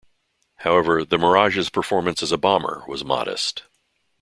[0.55, 3.65] However, the Mirage's performance as a bomber was modest.